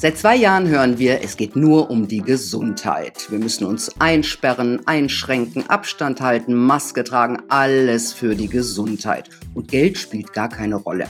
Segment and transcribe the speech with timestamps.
[0.00, 3.30] Seit zwei Jahren hören wir, es geht nur um die Gesundheit.
[3.30, 9.28] Wir müssen uns einsperren, einschränken, Abstand halten, Maske tragen, alles für die Gesundheit.
[9.52, 11.06] Und Geld spielt gar keine Rolle.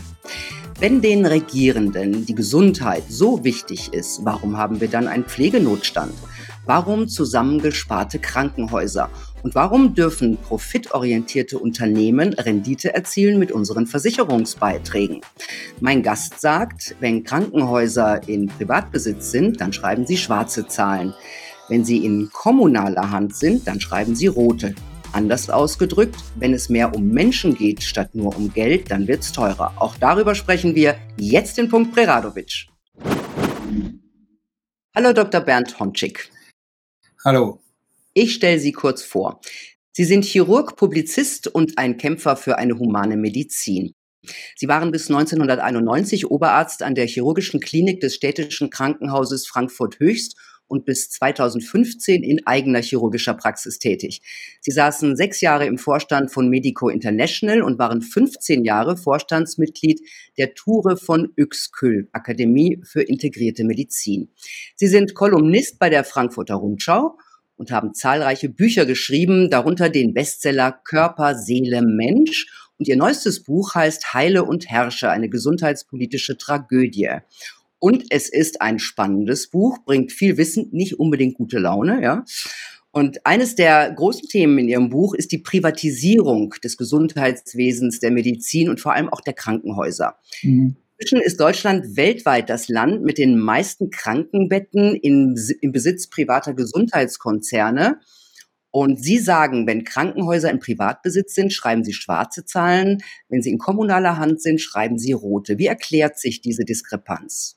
[0.81, 6.13] Wenn den Regierenden die Gesundheit so wichtig ist, warum haben wir dann einen Pflegenotstand?
[6.67, 9.09] Warum zusammengesparte Krankenhäuser?
[9.43, 15.23] Und warum dürfen profitorientierte Unternehmen Rendite erzielen mit unseren Versicherungsbeiträgen?
[15.81, 21.15] Mein Gast sagt, wenn Krankenhäuser in Privatbesitz sind, dann schreiben sie schwarze Zahlen.
[21.69, 24.75] Wenn sie in kommunaler Hand sind, dann schreiben sie rote.
[25.13, 29.73] Anders ausgedrückt, wenn es mehr um Menschen geht statt nur um Geld, dann wird's teurer.
[29.77, 32.67] Auch darüber sprechen wir jetzt in Punkt Preradovic.
[34.95, 35.41] Hallo Dr.
[35.41, 36.31] Bernd Honczyk.
[37.25, 37.60] Hallo.
[38.13, 39.41] Ich stelle Sie kurz vor.
[39.93, 43.95] Sie sind Chirurg, Publizist und ein Kämpfer für eine humane Medizin.
[44.57, 50.37] Sie waren bis 1991 Oberarzt an der chirurgischen Klinik des städtischen Krankenhauses Frankfurt Höchst
[50.67, 54.23] und bis 2015 in eigener chirurgischer Praxis tätig.
[54.61, 60.01] Sie saßen sechs Jahre im Vorstand von Medico International und waren 15 Jahre Vorstandsmitglied
[60.37, 64.33] der Ture von Uexküll, Akademie für integrierte Medizin.
[64.75, 67.17] Sie sind Kolumnist bei der Frankfurter Rundschau
[67.61, 72.47] und haben zahlreiche Bücher geschrieben, darunter den Bestseller Körper, Seele, Mensch.
[72.79, 77.19] Und ihr neuestes Buch heißt Heile und Herrsche, eine gesundheitspolitische Tragödie.
[77.79, 82.25] Und es ist ein spannendes Buch, bringt viel Wissen, nicht unbedingt gute Laune, ja.
[82.93, 88.71] Und eines der großen Themen in Ihrem Buch ist die Privatisierung des Gesundheitswesens, der Medizin
[88.71, 90.17] und vor allem auch der Krankenhäuser.
[90.43, 90.77] Mhm.
[91.01, 98.01] Inzwischen ist Deutschland weltweit das Land mit den meisten Krankenbetten in, im Besitz privater Gesundheitskonzerne.
[98.71, 103.03] Und Sie sagen, wenn Krankenhäuser im Privatbesitz sind, schreiben Sie schwarze Zahlen.
[103.31, 105.57] Wenn sie in kommunaler Hand sind, schreiben Sie rote.
[105.57, 107.57] Wie erklärt sich diese Diskrepanz?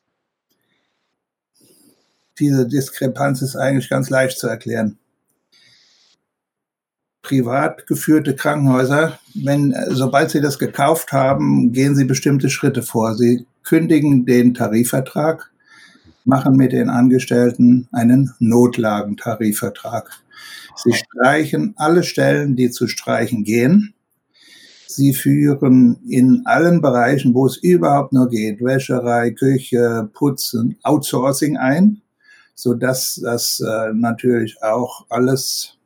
[2.39, 4.97] Diese Diskrepanz ist eigentlich ganz leicht zu erklären
[7.24, 13.16] privat geführte Krankenhäuser, wenn, sobald sie das gekauft haben, gehen sie bestimmte Schritte vor.
[13.16, 15.50] Sie kündigen den Tarifvertrag,
[16.26, 20.12] machen mit den Angestellten einen Notlagentarifvertrag.
[20.76, 23.94] Sie streichen alle Stellen, die zu streichen gehen.
[24.88, 32.02] Sie führen in allen Bereichen, wo es überhaupt nur geht, Wäscherei, Küche, Putzen, Outsourcing ein,
[32.54, 35.78] so dass das äh, natürlich auch alles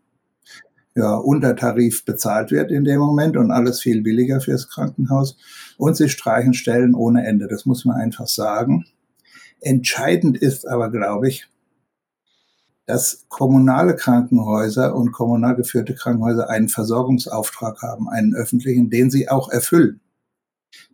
[0.97, 5.37] ja, unter Tarif bezahlt wird in dem Moment und alles viel billiger fürs Krankenhaus.
[5.77, 7.47] Und sie streichen Stellen ohne Ende.
[7.47, 8.85] Das muss man einfach sagen.
[9.61, 11.47] Entscheidend ist aber, glaube ich,
[12.87, 19.49] dass kommunale Krankenhäuser und kommunal geführte Krankenhäuser einen Versorgungsauftrag haben, einen öffentlichen, den sie auch
[19.49, 19.99] erfüllen.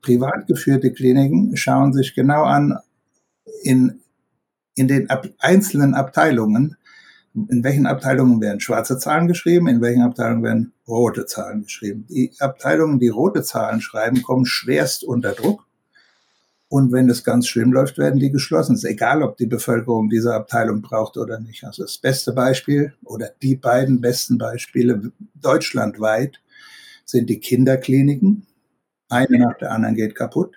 [0.02, 2.78] Privat geführte Kliniken schauen sich genau an,
[3.62, 4.02] in,
[4.76, 6.76] in den ab einzelnen Abteilungen,
[7.36, 12.06] in welchen Abteilungen werden schwarze Zahlen geschrieben, in welchen Abteilungen werden rote Zahlen geschrieben.
[12.10, 15.66] Die Abteilungen, die rote Zahlen schreiben, kommen schwerst unter Druck.
[16.70, 18.74] Und wenn es ganz schlimm läuft, werden die geschlossen.
[18.74, 21.64] Es ist egal, ob die Bevölkerung diese Abteilung braucht oder nicht.
[21.64, 26.40] Also das beste Beispiel oder die beiden besten Beispiele deutschlandweit
[27.06, 28.48] sind die Kinderkliniken.
[29.10, 30.56] Eine nach der anderen geht kaputt.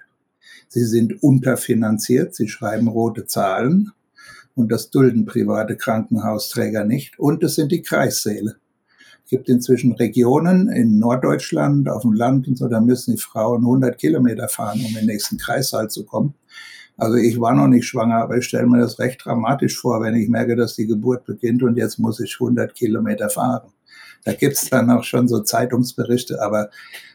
[0.68, 2.34] Sie sind unterfinanziert.
[2.34, 3.92] Sie schreiben rote Zahlen
[4.56, 7.18] und das dulden private Krankenhausträger nicht.
[7.18, 8.56] Und es sind die Kreissäle.
[9.24, 13.62] Es gibt inzwischen Regionen in Norddeutschland, auf dem Land und so, da müssen die Frauen
[13.62, 16.34] 100 Kilometer fahren, um in den nächsten Kreissaal zu kommen.
[16.96, 20.14] Also ich war noch nicht schwanger, aber ich stelle mir das recht dramatisch vor, wenn
[20.14, 23.72] ich merke, dass die Geburt beginnt und jetzt muss ich 100 Kilometer fahren.
[24.24, 26.70] Da gibt's dann auch schon so Zeitungsberichte, aber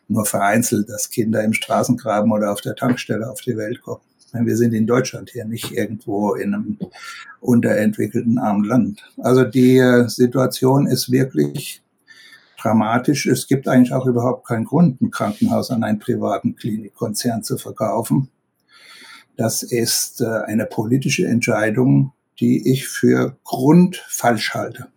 [0.07, 4.01] nur vereinzelt, dass Kinder im Straßengraben oder auf der Tankstelle auf die Welt kommen.
[4.33, 6.77] Wir sind in Deutschland hier, nicht irgendwo in einem
[7.39, 9.03] unterentwickelten armen Land.
[9.17, 11.81] Also die äh, Situation ist wirklich
[12.61, 13.25] dramatisch.
[13.25, 18.29] Es gibt eigentlich auch überhaupt keinen Grund, ein Krankenhaus an einen privaten Klinikkonzern zu verkaufen.
[19.37, 24.87] Das ist äh, eine politische Entscheidung, die ich für grundfalsch halte.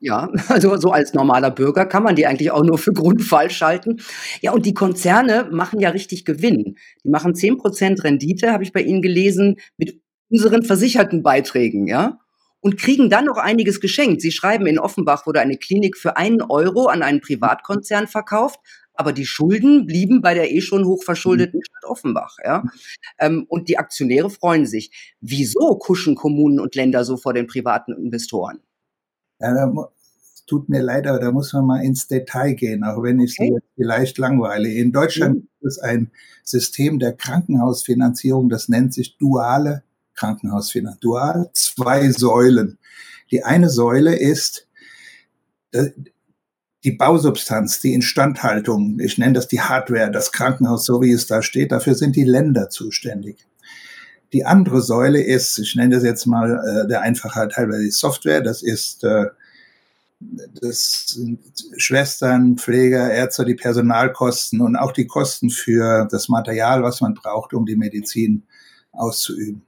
[0.00, 4.00] Ja, also so als normaler Bürger kann man die eigentlich auch nur für grundfalsch halten.
[4.40, 6.76] Ja, und die Konzerne machen ja richtig Gewinn.
[7.04, 10.00] Die machen zehn Prozent Rendite, habe ich bei Ihnen gelesen, mit
[10.30, 12.18] unseren versicherten Beiträgen, ja.
[12.62, 14.20] Und kriegen dann noch einiges geschenkt.
[14.20, 18.60] Sie schreiben, in Offenbach wurde eine Klinik für einen Euro an einen Privatkonzern verkauft,
[18.92, 21.64] aber die Schulden blieben bei der eh schon hochverschuldeten mhm.
[21.64, 22.36] Stadt Offenbach.
[22.44, 22.64] Ja?
[23.18, 25.14] Ähm, und die Aktionäre freuen sich.
[25.20, 28.60] Wieso kuschen Kommunen und Länder so vor den privaten Investoren?
[29.40, 29.90] Ja, da,
[30.50, 33.54] tut mir leid, aber da muss man mal ins Detail gehen, auch wenn ich okay.
[33.54, 34.68] Sie vielleicht langweile.
[34.68, 35.40] In Deutschland mhm.
[35.40, 36.10] gibt es ein
[36.42, 39.84] System der Krankenhausfinanzierung, das nennt sich duale
[40.14, 41.00] Krankenhausfinanzierung.
[41.00, 42.78] Dual zwei Säulen.
[43.30, 44.66] Die eine Säule ist
[45.70, 45.90] äh,
[46.82, 51.42] die Bausubstanz, die Instandhaltung, ich nenne das die Hardware, das Krankenhaus, so wie es da
[51.42, 53.46] steht, dafür sind die Länder zuständig.
[54.32, 58.40] Die andere Säule ist, ich nenne das jetzt mal äh, der Einfachheit halber die Software,
[58.40, 59.26] das ist äh,
[60.60, 61.40] das sind
[61.78, 67.54] Schwestern, Pfleger, Ärzte, die Personalkosten und auch die Kosten für das Material, was man braucht,
[67.54, 68.42] um die Medizin
[68.92, 69.62] auszuüben.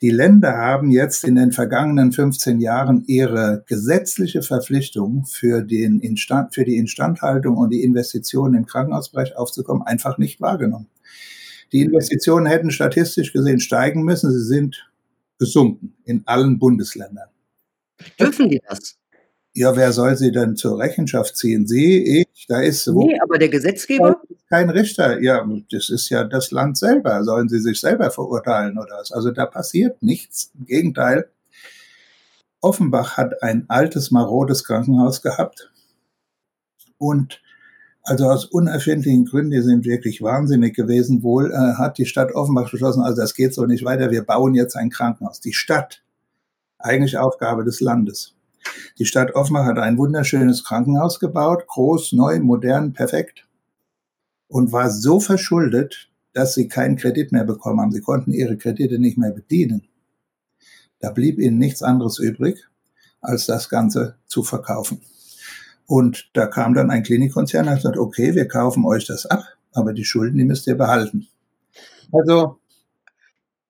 [0.00, 6.54] Die Länder haben jetzt in den vergangenen 15 Jahren ihre gesetzliche Verpflichtung für, den Instand,
[6.54, 10.86] für die Instandhaltung und die Investitionen im Krankenhausbereich aufzukommen einfach nicht wahrgenommen.
[11.72, 14.32] Die Investitionen hätten statistisch gesehen steigen müssen.
[14.32, 14.90] Sie sind
[15.38, 17.28] gesunken in allen Bundesländern.
[18.18, 18.96] Dürfen die das?
[19.52, 21.66] Ja, wer soll sie denn zur Rechenschaft ziehen?
[21.66, 23.06] Sie, ich, da ist wo.
[23.06, 24.20] Nee, aber der Gesetzgeber?
[24.48, 25.20] Kein Richter.
[25.20, 27.24] Ja, das ist ja das Land selber.
[27.24, 29.10] Sollen sie sich selber verurteilen oder was?
[29.10, 30.52] Also da passiert nichts.
[30.56, 31.30] Im Gegenteil.
[32.60, 35.72] Offenbach hat ein altes, marodes Krankenhaus gehabt.
[36.98, 37.40] Und
[38.02, 42.70] also aus unerfindlichen Gründen, die sind wirklich wahnsinnig gewesen, wohl äh, hat die Stadt Offenbach
[42.70, 45.40] beschlossen, also das geht so nicht weiter, wir bauen jetzt ein Krankenhaus.
[45.40, 46.02] Die Stadt,
[46.78, 48.34] eigentlich Aufgabe des Landes.
[48.98, 53.46] Die Stadt Offenbach hat ein wunderschönes Krankenhaus gebaut, groß, neu, modern, perfekt
[54.48, 57.92] und war so verschuldet, dass sie keinen Kredit mehr bekommen haben.
[57.92, 59.88] Sie konnten ihre Kredite nicht mehr bedienen.
[60.98, 62.68] Da blieb ihnen nichts anderes übrig,
[63.20, 65.00] als das Ganze zu verkaufen.
[65.90, 69.42] Und da kam dann ein Klinikkonzern und hat gesagt, okay, wir kaufen euch das ab,
[69.72, 71.26] aber die Schulden, die müsst ihr behalten.
[72.12, 72.60] Also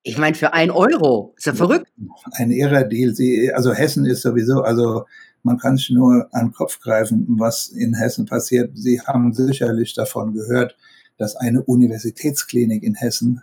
[0.02, 1.32] ich meine, für ein Euro.
[1.38, 1.86] Ist ja verrückt.
[2.32, 3.14] Ein irrer Deal.
[3.14, 5.06] Sie, also Hessen ist sowieso, also
[5.44, 8.72] man kann sich nur an den Kopf greifen, was in Hessen passiert.
[8.74, 10.76] Sie haben sicherlich davon gehört,
[11.16, 13.40] dass eine Universitätsklinik in Hessen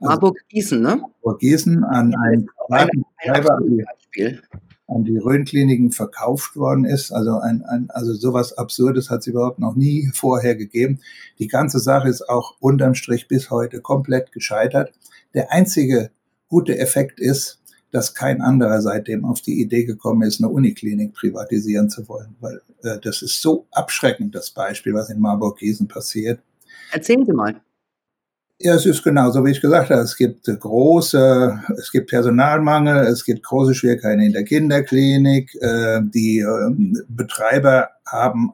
[0.00, 1.02] also Marburg-Gießen, ne?
[1.22, 2.88] Marburg-Gießen an ein, ein,
[3.18, 4.42] ein
[4.94, 7.12] an die Rhön-Kliniken verkauft worden ist.
[7.12, 11.00] Also ein, ein, also sowas Absurdes hat es überhaupt noch nie vorher gegeben.
[11.38, 14.92] Die ganze Sache ist auch unterm Strich bis heute komplett gescheitert.
[15.34, 16.10] Der einzige
[16.48, 17.60] gute Effekt ist,
[17.90, 22.62] dass kein anderer seitdem auf die Idee gekommen ist, eine Uniklinik privatisieren zu wollen, weil
[22.82, 26.40] äh, das ist so abschreckend, das Beispiel, was in Marburg-Gießen passiert.
[26.90, 27.60] Erzählen Sie mal.
[28.64, 30.02] Ja, es ist genauso, wie ich gesagt habe.
[30.02, 35.52] Es gibt große, es gibt Personalmangel, es gibt große Schwierigkeiten in der Kinderklinik.
[35.60, 38.52] Äh, die äh, Betreiber haben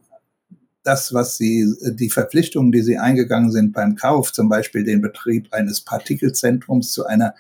[0.83, 5.53] das, was sie, die Verpflichtungen, die sie eingegangen sind beim Kauf, zum Beispiel den Betrieb
[5.53, 7.35] eines Partikelzentrums zu einer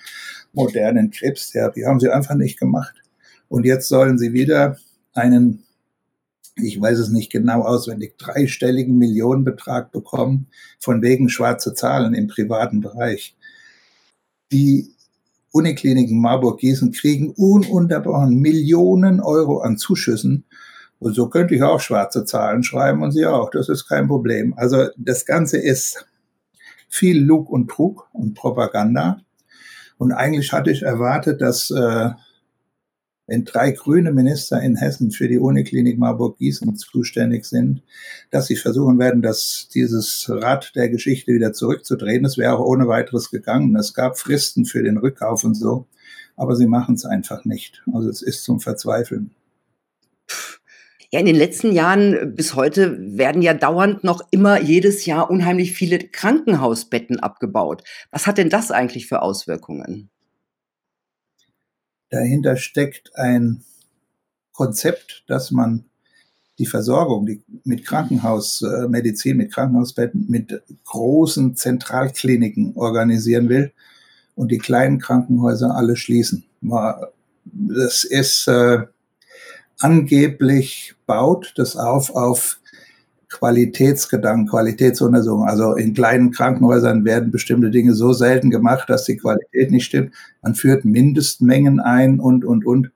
[0.52, 2.96] modernen Krebstherapie, haben sie einfach nicht gemacht.
[3.48, 4.76] Und jetzt sollen sie wieder
[5.14, 5.64] einen,
[6.60, 12.80] ich weiß es nicht genau auswendig, dreistelligen Millionenbetrag bekommen, von wegen schwarze Zahlen im privaten
[12.80, 13.36] Bereich.
[14.52, 14.94] Die
[15.52, 20.44] Unikliniken Marburg-Gießen kriegen ununterbrochen Millionen Euro an Zuschüssen
[20.98, 23.50] und so könnte ich auch schwarze Zahlen schreiben und Sie auch.
[23.50, 24.54] Das ist kein Problem.
[24.56, 26.06] Also das Ganze ist
[26.88, 29.20] viel Lug und Trug und Propaganda.
[29.96, 32.10] Und eigentlich hatte ich erwartet, dass äh,
[33.28, 37.82] wenn drei grüne Minister in Hessen für die Uniklinik Marburg-Gießen zuständig sind,
[38.30, 42.24] dass sie versuchen werden, dass dieses Rad der Geschichte wieder zurückzudrehen.
[42.24, 43.76] Es wäre auch ohne weiteres gegangen.
[43.76, 45.86] Es gab Fristen für den Rückkauf und so,
[46.36, 47.82] aber sie machen es einfach nicht.
[47.92, 49.30] Also es ist zum Verzweifeln.
[51.10, 55.72] Ja, in den letzten Jahren bis heute werden ja dauernd noch immer jedes Jahr unheimlich
[55.72, 57.82] viele Krankenhausbetten abgebaut.
[58.10, 60.10] Was hat denn das eigentlich für Auswirkungen?
[62.10, 63.62] Dahinter steckt ein
[64.52, 65.84] Konzept, dass man
[66.58, 73.72] die Versorgung die mit Krankenhausmedizin, mit Krankenhausbetten, mit großen Zentralkliniken organisieren will
[74.34, 76.44] und die kleinen Krankenhäuser alle schließen.
[77.44, 78.80] Das ist äh,
[79.78, 82.60] angeblich baut das auf auf
[83.28, 85.48] Qualitätsgedanken, Qualitätsuntersuchungen.
[85.48, 90.14] Also in kleinen Krankenhäusern werden bestimmte Dinge so selten gemacht, dass die Qualität nicht stimmt.
[90.42, 92.90] Man führt Mindestmengen ein und, und, und.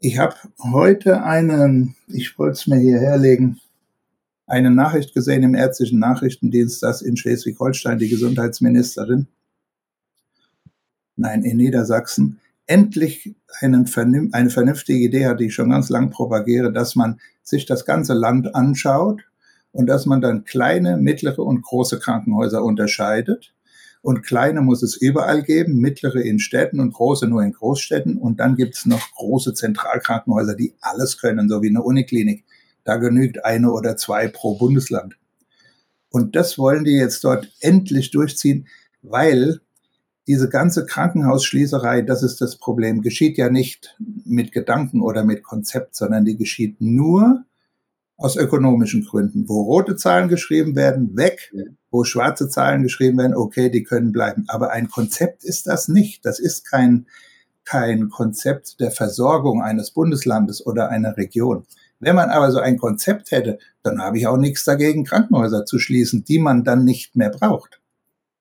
[0.00, 0.34] Ich habe
[0.72, 3.60] heute einen, ich wollte es mir hier herlegen,
[4.46, 9.28] eine Nachricht gesehen im ärztlichen Nachrichtendienst, dass in Schleswig-Holstein die Gesundheitsministerin,
[11.16, 13.88] nein, in Niedersachsen, endlich einen,
[14.32, 18.14] eine vernünftige Idee hat, die ich schon ganz lang propagiere, dass man sich das ganze
[18.14, 19.22] Land anschaut
[19.72, 23.52] und dass man dann kleine, mittlere und große Krankenhäuser unterscheidet.
[24.02, 28.18] Und kleine muss es überall geben, mittlere in Städten und große nur in Großstädten.
[28.18, 32.44] Und dann gibt es noch große Zentralkrankenhäuser, die alles können, so wie eine Uniklinik.
[32.84, 35.16] Da genügt eine oder zwei pro Bundesland.
[36.10, 38.68] Und das wollen die jetzt dort endlich durchziehen,
[39.02, 39.60] weil
[40.26, 45.94] diese ganze Krankenhausschließerei, das ist das Problem, geschieht ja nicht mit Gedanken oder mit Konzept,
[45.94, 47.44] sondern die geschieht nur
[48.16, 49.48] aus ökonomischen Gründen.
[49.48, 51.52] Wo rote Zahlen geschrieben werden, weg.
[51.90, 54.44] Wo schwarze Zahlen geschrieben werden, okay, die können bleiben.
[54.48, 56.24] Aber ein Konzept ist das nicht.
[56.24, 57.06] Das ist kein,
[57.64, 61.66] kein Konzept der Versorgung eines Bundeslandes oder einer Region.
[62.00, 65.78] Wenn man aber so ein Konzept hätte, dann habe ich auch nichts dagegen, Krankenhäuser zu
[65.78, 67.80] schließen, die man dann nicht mehr braucht.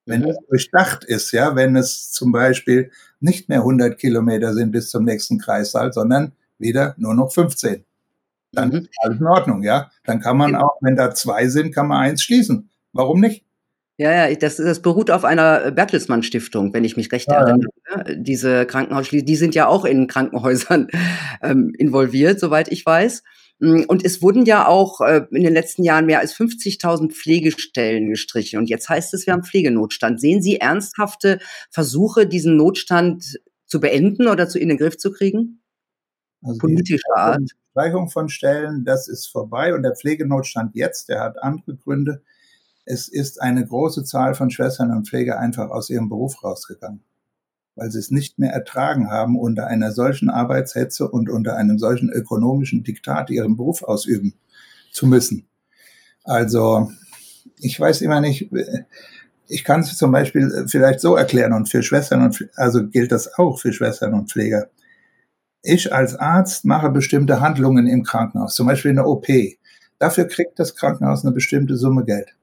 [0.05, 0.29] Wenn mhm.
[0.29, 5.05] es durchdacht ist, ja, wenn es zum Beispiel nicht mehr 100 Kilometer sind bis zum
[5.05, 7.83] nächsten Kreissaal, sondern wieder nur noch 15.
[8.51, 8.75] Dann mhm.
[8.75, 9.89] ist alles in Ordnung, ja.
[10.03, 12.69] Dann kann man auch, wenn da zwei sind, kann man eins schließen.
[12.91, 13.43] Warum nicht?
[13.97, 17.69] Ja, ja, das, das beruht auf einer Bertelsmann Stiftung, wenn ich mich recht ja, erinnere.
[17.89, 18.03] Ja.
[18.15, 20.87] Diese Krankenhausschließungen, die sind ja auch in Krankenhäusern
[21.41, 23.23] ähm, involviert, soweit ich weiß.
[23.59, 28.09] Mm, und es wurden ja auch äh, in den letzten Jahren mehr als 50.000 Pflegestellen
[28.09, 28.59] gestrichen.
[28.59, 30.19] Und jetzt heißt es, wir haben Pflegenotstand.
[30.19, 35.61] Sehen Sie ernsthafte Versuche, diesen Notstand zu beenden oder zu in den Griff zu kriegen?
[36.41, 37.41] Also Politischer Art.
[37.71, 39.73] Streichung von Stellen, das ist vorbei.
[39.73, 42.21] Und der Pflegenotstand jetzt, der hat andere Gründe.
[42.85, 47.03] Es ist eine große Zahl von Schwestern und Pfleger einfach aus ihrem Beruf rausgegangen
[47.75, 52.09] weil sie es nicht mehr ertragen haben, unter einer solchen Arbeitshetze und unter einem solchen
[52.09, 54.35] ökonomischen Diktat ihren Beruf ausüben
[54.91, 55.47] zu müssen.
[56.23, 56.91] Also
[57.59, 58.49] ich weiß immer nicht,
[59.47, 63.33] ich kann es zum Beispiel vielleicht so erklären und für Schwestern und also gilt das
[63.37, 64.69] auch für Schwestern und Pfleger.
[65.61, 69.27] Ich als Arzt mache bestimmte Handlungen im Krankenhaus, zum Beispiel eine OP.
[69.97, 72.35] Dafür kriegt das Krankenhaus eine bestimmte Summe Geld.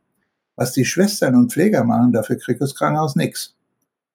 [0.56, 3.54] Was die Schwestern und Pfleger machen, dafür kriegt das Krankenhaus nichts.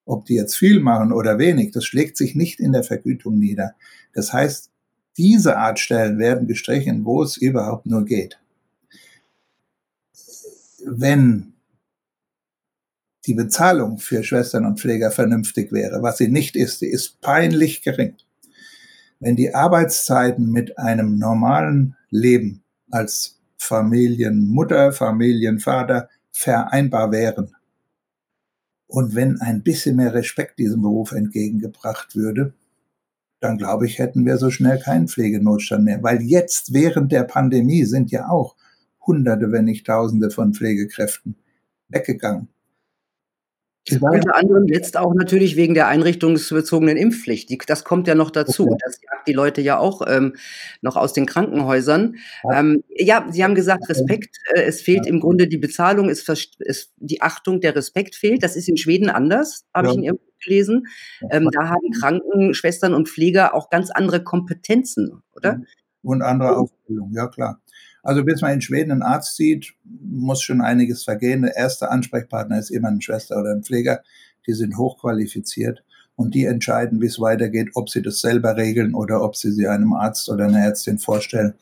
[0.05, 3.75] Ob die jetzt viel machen oder wenig, das schlägt sich nicht in der Vergütung nieder.
[4.13, 4.71] Das heißt,
[5.17, 8.39] diese Art Stellen werden gestrichen, wo es überhaupt nur geht.
[10.85, 11.53] Wenn
[13.25, 17.81] die Bezahlung für Schwestern und Pfleger vernünftig wäre, was sie nicht ist, sie ist peinlich
[17.81, 18.15] gering.
[19.19, 27.54] Wenn die Arbeitszeiten mit einem normalen Leben als Familienmutter, Familienvater vereinbar wären,
[28.88, 32.54] und wenn ein bisschen mehr Respekt diesem Beruf entgegengebracht würde,
[33.39, 36.01] dann glaube ich, hätten wir so schnell keinen Pflegenotstand mehr.
[36.04, 38.56] Weil jetzt während der Pandemie sind ja auch
[39.06, 41.36] Hunderte, wenn nicht Tausende von Pflegekräften
[41.89, 42.48] weggegangen.
[43.92, 47.50] Unter anderem jetzt auch natürlich wegen der einrichtungsbezogenen Impfpflicht.
[47.50, 48.63] Die, das kommt ja noch dazu.
[48.63, 48.77] Okay.
[48.84, 50.36] Das jagt die Leute ja auch ähm,
[50.82, 52.15] noch aus den Krankenhäusern.
[52.44, 54.38] Ja, ähm, ja Sie haben gesagt, Respekt.
[54.56, 55.12] Äh, es fehlt ja.
[55.12, 56.27] im Grunde die Bezahlung, es,
[56.60, 58.42] es, die Achtung, der Respekt fehlt.
[58.42, 59.92] Das ist in Schweden anders, habe ja.
[59.92, 60.88] ich in Ihrem Buch gelesen.
[61.30, 65.62] Ähm, da haben Krankenschwestern und Pfleger auch ganz andere Kompetenzen, oder?
[66.01, 67.62] Und andere Ausbildung, ja klar.
[68.05, 71.41] Also bis man in Schweden einen Arzt sieht, muss schon einiges vergehen.
[71.41, 74.03] Der erste Ansprechpartner ist immer eine Schwester oder ein Pfleger.
[74.45, 75.83] Die sind hochqualifiziert
[76.15, 79.67] und die entscheiden, wie es weitergeht, ob sie das selber regeln oder ob sie sie
[79.67, 81.55] einem Arzt oder einer Ärztin vorstellen.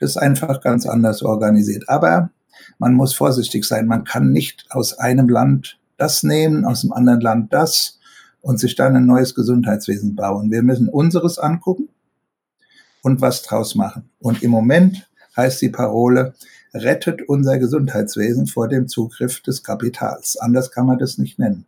[0.00, 1.88] Das ist einfach ganz anders organisiert.
[1.88, 2.30] Aber
[2.78, 3.86] man muss vorsichtig sein.
[3.86, 8.00] Man kann nicht aus einem Land das nehmen, aus dem anderen Land das
[8.40, 10.50] und sich dann ein neues Gesundheitswesen bauen.
[10.50, 11.88] Wir müssen unseres angucken
[13.02, 14.10] und was draus machen.
[14.18, 15.07] Und im Moment
[15.38, 16.34] heißt die Parole,
[16.74, 20.36] rettet unser Gesundheitswesen vor dem Zugriff des Kapitals.
[20.36, 21.64] Anders kann man das nicht nennen.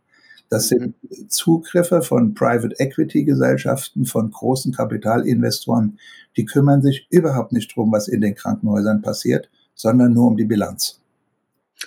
[0.51, 0.97] Das sind
[1.29, 5.99] Zugriffe von Private Equity Gesellschaften, von großen Kapitalinvestoren,
[6.37, 10.45] die kümmern sich überhaupt nicht drum, was in den Krankenhäusern passiert, sondern nur um die
[10.45, 11.01] Bilanz.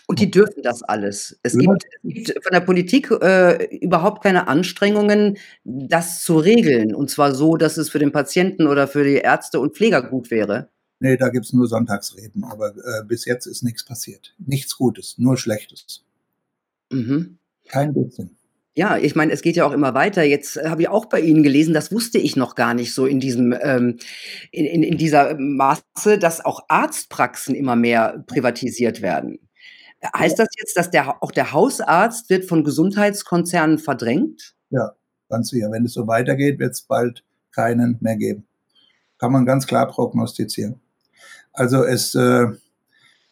[0.07, 1.37] Und die dürfen das alles.
[1.43, 1.59] Es, ja.
[1.59, 6.95] gibt, es gibt, von der Politik äh, überhaupt keine Anstrengungen, das zu regeln.
[6.95, 10.31] Und zwar so, dass es für den Patienten oder für die Ärzte und Pfleger gut
[10.31, 10.69] wäre.
[10.99, 14.35] Nee, da gibt's nur Sonntagsreden, aber äh, bis jetzt ist nichts passiert.
[14.37, 16.03] Nichts Gutes, nur Schlechtes.
[16.91, 17.37] Mhm.
[17.67, 18.37] Kein bisschen.
[18.75, 20.23] Ja, ich meine, es geht ja auch immer weiter.
[20.23, 23.19] Jetzt habe ich auch bei Ihnen gelesen, das wusste ich noch gar nicht so in
[23.19, 23.99] diesem ähm,
[24.51, 29.39] in, in, in dieser Maße, dass auch Arztpraxen immer mehr privatisiert werden.
[30.17, 34.55] Heißt das jetzt, dass der, auch der Hausarzt wird von Gesundheitskonzernen verdrängt?
[34.69, 34.93] Ja,
[35.29, 35.71] ganz sicher.
[35.71, 38.45] Wenn es so weitergeht, wird es bald keinen mehr geben.
[39.17, 40.81] Kann man ganz klar prognostizieren.
[41.53, 42.47] Also es äh,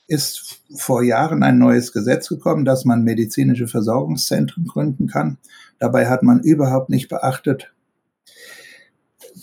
[0.07, 5.37] ist vor Jahren ein neues Gesetz gekommen, dass man medizinische Versorgungszentren gründen kann.
[5.79, 7.71] Dabei hat man überhaupt nicht beachtet,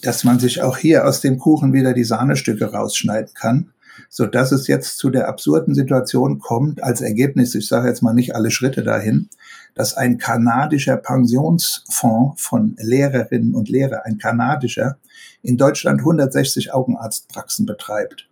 [0.02, 3.72] dass man sich auch hier aus dem Kuchen wieder die Sahnestücke rausschneiden kann,
[4.08, 8.14] so dass es jetzt zu der absurden Situation kommt, als Ergebnis, ich sage jetzt mal
[8.14, 9.28] nicht alle Schritte dahin,
[9.74, 14.98] dass ein kanadischer Pensionsfonds von Lehrerinnen und Lehrern, ein kanadischer,
[15.42, 18.27] in Deutschland 160 Augenarztpraxen betreibt.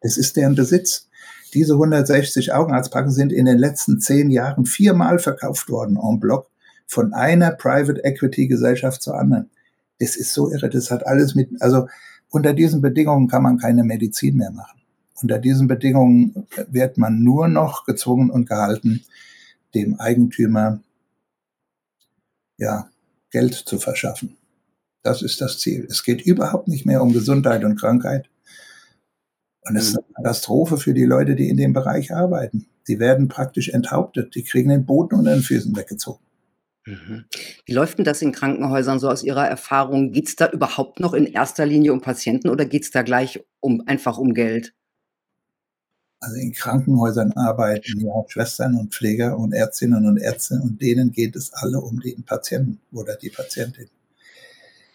[0.00, 1.08] Das ist deren Besitz.
[1.54, 6.48] Diese 160 Augenarztpraxen sind in den letzten zehn Jahren viermal verkauft worden en bloc
[6.86, 9.50] von einer Private Equity Gesellschaft zur anderen.
[9.98, 10.68] Das ist so irre.
[10.68, 11.88] Das hat alles mit, also
[12.30, 14.80] unter diesen Bedingungen kann man keine Medizin mehr machen.
[15.22, 19.04] Unter diesen Bedingungen wird man nur noch gezwungen und gehalten,
[19.74, 20.80] dem Eigentümer
[22.56, 22.88] ja,
[23.30, 24.36] Geld zu verschaffen.
[25.02, 25.86] Das ist das Ziel.
[25.88, 28.28] Es geht überhaupt nicht mehr um Gesundheit und Krankheit.
[29.70, 32.66] Und es ist eine Katastrophe für die Leute, die in dem Bereich arbeiten.
[32.88, 34.34] Die werden praktisch enthauptet.
[34.34, 36.18] Die kriegen den Boden unter den Füßen weggezogen.
[36.86, 37.26] Mhm.
[37.66, 40.10] Wie läuft denn das in Krankenhäusern so aus Ihrer Erfahrung?
[40.10, 43.44] Geht es da überhaupt noch in erster Linie um Patienten oder geht es da gleich
[43.60, 44.74] um einfach um Geld?
[46.18, 51.36] Also in Krankenhäusern arbeiten ja Schwestern und Pfleger und Ärztinnen und Ärzte und denen geht
[51.36, 53.88] es alle um den Patienten oder die Patientin.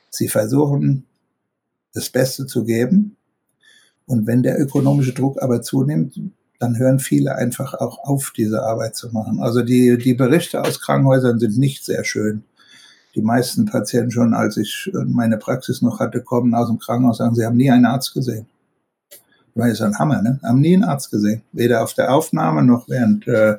[0.09, 1.05] Sie versuchen
[1.93, 3.15] das Beste zu geben
[4.05, 6.19] und wenn der ökonomische Druck aber zunimmt,
[6.59, 9.39] dann hören viele einfach auch auf, diese Arbeit zu machen.
[9.39, 12.43] Also die, die Berichte aus Krankenhäusern sind nicht sehr schön.
[13.15, 17.25] Die meisten Patienten schon, als ich meine Praxis noch hatte, kommen aus dem Krankenhaus und
[17.25, 18.45] sagen, sie haben nie einen Arzt gesehen.
[19.55, 20.39] Das ist ein Hammer, ne?
[20.43, 21.41] Haben nie einen Arzt gesehen.
[21.53, 23.55] Weder auf der Aufnahme noch während äh,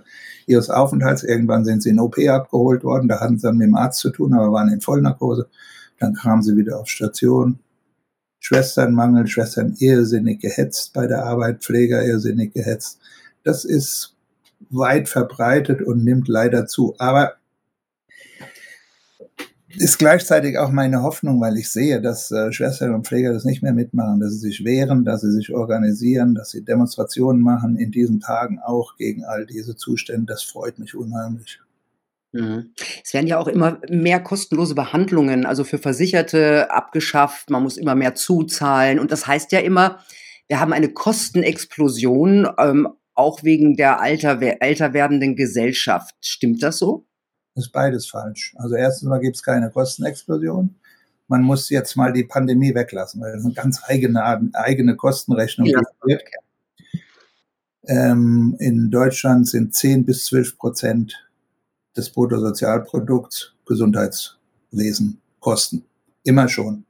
[0.46, 1.22] ihres Aufenthalts.
[1.22, 3.08] Irgendwann sind sie in OP abgeholt worden.
[3.08, 5.48] Da hatten sie dann mit dem Arzt zu tun, aber waren in Vollnarkose.
[5.98, 7.60] Dann kamen sie wieder auf Station.
[8.46, 13.00] Schwesternmangel, Schwestern irrsinnig gehetzt bei der Arbeit, Pfleger irrsinnig gehetzt.
[13.42, 14.14] Das ist
[14.70, 16.94] weit verbreitet und nimmt leider zu.
[16.98, 17.32] Aber
[19.76, 23.64] ist gleichzeitig auch meine Hoffnung, weil ich sehe, dass äh, Schwestern und Pfleger das nicht
[23.64, 27.90] mehr mitmachen, dass sie sich wehren, dass sie sich organisieren, dass sie Demonstrationen machen in
[27.90, 30.32] diesen Tagen auch gegen all diese Zustände.
[30.32, 31.58] Das freut mich unheimlich.
[32.36, 32.72] Mhm.
[33.04, 37.50] Es werden ja auch immer mehr kostenlose Behandlungen, also für Versicherte abgeschafft.
[37.50, 38.98] Man muss immer mehr zuzahlen.
[38.98, 40.00] Und das heißt ja immer,
[40.48, 46.14] wir haben eine Kostenexplosion, ähm, auch wegen der alter, älter werdenden Gesellschaft.
[46.20, 47.06] Stimmt das so?
[47.54, 48.54] Das ist beides falsch.
[48.58, 50.76] Also erstens mal gibt es keine Kostenexplosion.
[51.28, 55.80] Man muss jetzt mal die Pandemie weglassen, weil das eine ganz eigene, eigene Kostenrechnung ja.
[56.04, 56.22] wird.
[57.88, 61.25] Ähm, in Deutschland sind 10 bis 12 Prozent
[61.96, 65.84] des Bruttosozialprodukts Gesundheitswesen kosten.
[66.24, 66.84] Immer schon.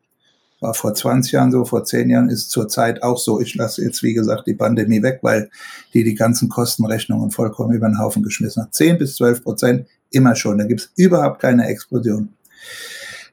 [0.60, 3.40] War vor 20 Jahren so, vor 10 Jahren ist zurzeit auch so.
[3.40, 5.50] Ich lasse jetzt, wie gesagt, die Pandemie weg, weil
[5.92, 8.74] die die ganzen Kostenrechnungen vollkommen über den Haufen geschmissen hat.
[8.74, 10.58] 10 bis 12 Prozent immer schon.
[10.58, 12.30] Da gibt es überhaupt keine Explosion.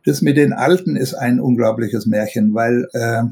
[0.06, 3.24] Das mit den Alten ist ein unglaubliches Märchen, weil äh,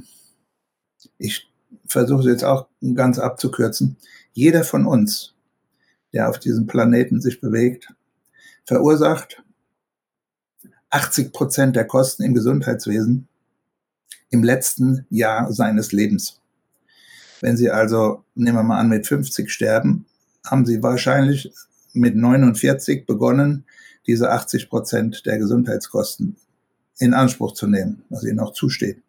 [1.17, 1.49] ich
[1.86, 3.97] versuche es jetzt auch ganz abzukürzen.
[4.32, 5.34] Jeder von uns,
[6.13, 7.93] der auf diesem Planeten sich bewegt,
[8.65, 9.43] verursacht
[10.89, 13.28] 80 Prozent der Kosten im Gesundheitswesen
[14.30, 16.39] im letzten Jahr seines Lebens.
[17.41, 20.06] Wenn Sie also, nehmen wir mal an, mit 50 sterben,
[20.45, 21.52] haben Sie wahrscheinlich
[21.93, 23.65] mit 49 begonnen,
[24.08, 26.38] diese 80 Prozent der Gesundheitskosten
[27.00, 29.02] in Anspruch zu nehmen, was Ihnen auch zusteht.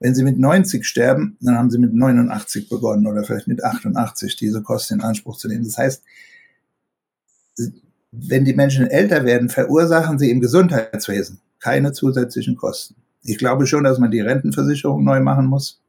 [0.00, 4.36] Wenn Sie mit 90 sterben, dann haben Sie mit 89 begonnen oder vielleicht mit 88
[4.36, 5.64] diese Kosten in Anspruch zu nehmen.
[5.64, 6.02] Das heißt,
[8.20, 12.96] wenn die Menschen älter werden, verursachen sie im Gesundheitswesen keine zusätzlichen Kosten.
[13.22, 15.80] Ich glaube schon, dass man die Rentenversicherung neu machen muss,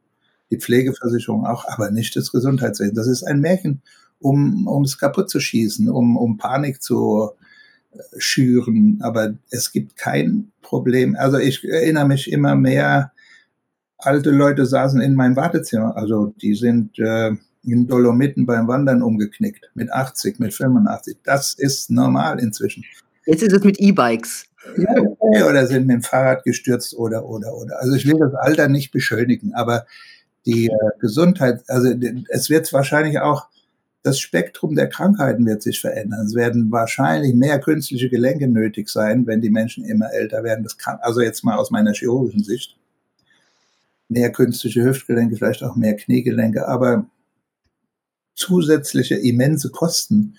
[0.49, 2.95] die Pflegeversicherung auch, aber nicht das Gesundheitswesen.
[2.95, 3.81] Das ist ein Märchen,
[4.19, 7.31] um es kaputt zu schießen, um, um Panik zu
[7.91, 8.99] äh, schüren.
[9.01, 11.17] Aber es gibt kein Problem.
[11.17, 13.11] Also ich erinnere mich immer mehr,
[13.97, 15.97] alte Leute saßen in meinem Wartezimmer.
[15.97, 17.31] Also die sind äh,
[17.65, 19.69] in Dolomiten beim Wandern umgeknickt.
[19.73, 21.17] Mit 80, mit 85.
[21.23, 22.83] Das ist normal inzwischen.
[23.25, 24.45] Jetzt ist es mit E-Bikes.
[24.77, 27.79] Ja, oder sind mit dem Fahrrad gestürzt oder, oder, oder.
[27.79, 29.85] Also ich will das Alter nicht beschönigen, aber
[30.45, 31.93] die äh, Gesundheit, also
[32.29, 33.47] es wird wahrscheinlich auch,
[34.03, 36.27] das Spektrum der Krankheiten wird sich verändern.
[36.27, 40.63] Es werden wahrscheinlich mehr künstliche Gelenke nötig sein, wenn die Menschen immer älter werden.
[40.63, 42.77] Das kann, also jetzt mal aus meiner chirurgischen Sicht.
[44.07, 47.07] Mehr künstliche Hüftgelenke, vielleicht auch mehr Kniegelenke, aber
[48.35, 50.35] zusätzliche immense Kosten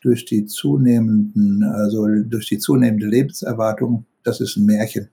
[0.00, 5.08] durch die zunehmenden, also durch die zunehmende Lebenserwartung, das ist ein Märchen.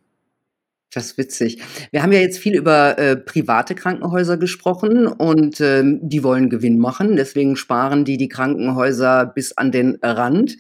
[0.94, 1.62] Das ist witzig.
[1.92, 6.78] Wir haben ja jetzt viel über äh, private Krankenhäuser gesprochen und ähm, die wollen Gewinn
[6.78, 7.16] machen.
[7.16, 10.58] Deswegen sparen die die Krankenhäuser bis an den Rand.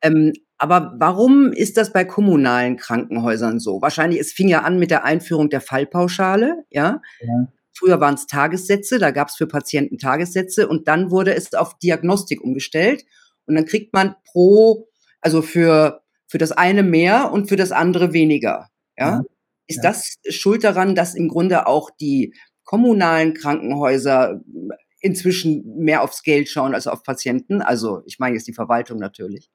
[0.00, 3.82] Ähm, aber warum ist das bei kommunalen Krankenhäusern so?
[3.82, 7.00] Wahrscheinlich, es fing ja an mit der Einführung der Fallpauschale, ja.
[7.20, 7.48] ja.
[7.76, 11.76] Früher waren es Tagessätze, da gab es für Patienten Tagessätze und dann wurde es auf
[11.78, 13.04] Diagnostik umgestellt
[13.46, 14.88] und dann kriegt man pro,
[15.20, 18.70] also für, für das eine mehr und für das andere weniger.
[18.96, 19.08] Ja?
[19.08, 19.22] ja
[19.66, 19.90] Ist ja.
[19.90, 24.40] das schuld daran, dass im Grunde auch die kommunalen Krankenhäuser
[25.00, 27.60] inzwischen mehr aufs Geld schauen als auf Patienten?
[27.60, 29.50] Also ich meine jetzt die Verwaltung natürlich.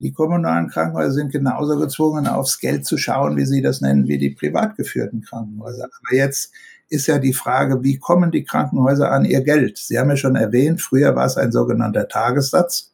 [0.00, 4.18] Die kommunalen Krankenhäuser sind genauso gezwungen, aufs Geld zu schauen, wie Sie das nennen, wie
[4.18, 5.84] die privat geführten Krankenhäuser.
[5.84, 6.52] Aber jetzt
[6.88, 9.78] ist ja die Frage, wie kommen die Krankenhäuser an ihr Geld?
[9.78, 12.92] Sie haben ja schon erwähnt, früher war es ein sogenannter Tagessatz.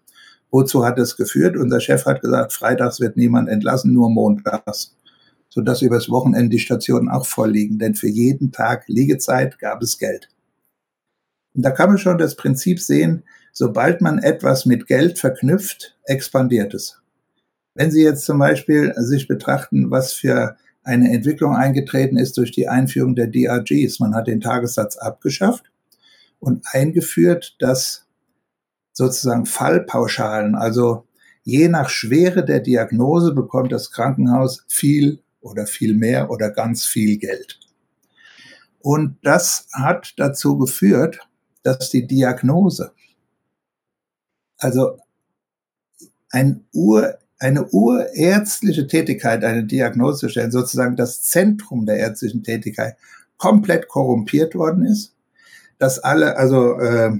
[0.50, 1.56] Wozu hat es geführt?
[1.56, 4.96] Unser Chef hat gesagt, freitags wird niemand entlassen, nur montags.
[5.48, 7.78] Sodass übers Wochenende die Stationen auch voll liegen.
[7.78, 10.28] Denn für jeden Tag Liegezeit gab es Geld.
[11.54, 16.74] Und da kann man schon das Prinzip sehen, sobald man etwas mit Geld verknüpft, expandiert
[16.74, 17.00] es.
[17.74, 22.68] Wenn Sie jetzt zum Beispiel sich betrachten, was für eine Entwicklung eingetreten ist durch die
[22.68, 24.00] Einführung der DRGs.
[24.00, 25.70] Man hat den Tagessatz abgeschafft
[26.38, 28.06] und eingeführt, dass
[28.92, 31.06] sozusagen Fallpauschalen, also
[31.42, 37.18] je nach Schwere der Diagnose bekommt das Krankenhaus viel oder viel mehr oder ganz viel
[37.18, 37.58] Geld.
[38.80, 41.20] Und das hat dazu geführt,
[41.62, 42.92] dass die Diagnose,
[44.56, 44.98] also
[46.30, 52.96] ein Ur, eine urärztliche Tätigkeit, eine Diagnose zu stellen, sozusagen das Zentrum der ärztlichen Tätigkeit,
[53.38, 55.14] komplett korrumpiert worden ist,
[55.78, 57.18] dass alle, also äh,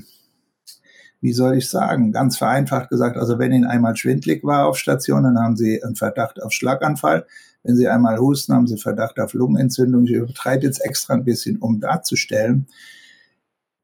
[1.23, 5.23] wie soll ich sagen, ganz vereinfacht gesagt, also wenn Ihnen einmal schwindlig war auf Station,
[5.23, 7.27] dann haben Sie einen Verdacht auf Schlaganfall.
[7.63, 10.05] Wenn Sie einmal husten, haben Sie Verdacht auf Lungenentzündung.
[10.05, 12.67] Ich übertreibe jetzt extra ein bisschen, um darzustellen,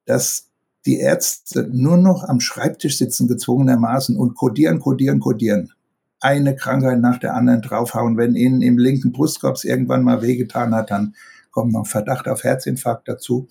[0.04, 0.48] dass
[0.84, 5.72] die Ärzte nur noch am Schreibtisch sitzen gezwungenermaßen und kodieren, kodieren, kodieren
[6.20, 8.16] eine Krankheit nach der anderen draufhauen.
[8.16, 11.14] Wenn Ihnen im linken Brustkorb irgendwann mal wehgetan hat, dann
[11.50, 13.48] kommt noch Verdacht auf Herzinfarkt dazu.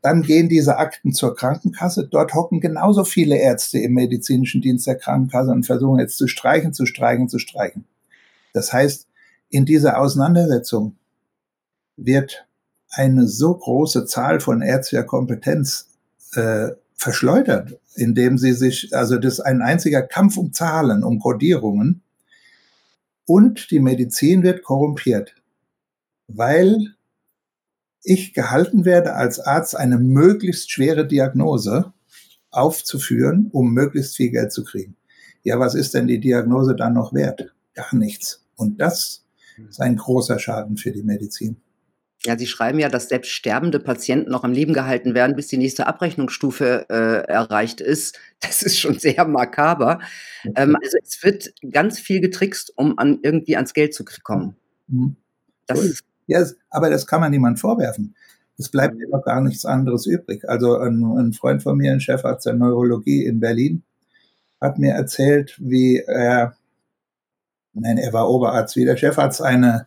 [0.00, 2.08] Dann gehen diese Akten zur Krankenkasse.
[2.08, 6.72] Dort hocken genauso viele Ärzte im medizinischen Dienst der Krankenkasse und versuchen jetzt zu streichen,
[6.72, 7.84] zu streichen, zu streichen.
[8.52, 9.06] Das heißt,
[9.48, 10.96] in dieser Auseinandersetzung
[11.96, 12.46] wird
[12.90, 15.88] eine so große Zahl von ärztlicher Kompetenz
[16.34, 16.70] äh,
[17.02, 22.02] verschleudert, indem sie sich, also das ist ein einziger Kampf um Zahlen, um Kodierungen.
[23.26, 25.34] Und die Medizin wird korrumpiert,
[26.28, 26.94] weil
[28.02, 31.92] ich gehalten werde, als Arzt eine möglichst schwere Diagnose
[32.50, 34.96] aufzuführen, um möglichst viel Geld zu kriegen.
[35.42, 37.52] Ja, was ist denn die Diagnose dann noch wert?
[37.74, 38.44] Gar nichts.
[38.56, 39.24] Und das
[39.68, 41.56] ist ein großer Schaden für die Medizin.
[42.24, 45.58] Ja, Sie schreiben ja, dass selbst sterbende Patienten noch am Leben gehalten werden, bis die
[45.58, 48.18] nächste Abrechnungsstufe äh, erreicht ist.
[48.40, 50.00] Das ist schon sehr makaber.
[50.42, 50.52] Mhm.
[50.56, 54.56] Ähm, also es wird ganz viel getrickst, um an irgendwie ans Geld zu kommen.
[54.88, 55.16] Mhm.
[55.66, 58.14] Das ja, aber das kann man niemand vorwerfen.
[58.58, 60.48] Es bleibt immer gar nichts anderes übrig.
[60.48, 63.82] Also ein, ein Freund von mir, ein Chefarzt der Neurologie in Berlin,
[64.60, 66.56] hat mir erzählt, wie er,
[67.72, 69.86] nein, er war Oberarzt, wie der Chefarzt eine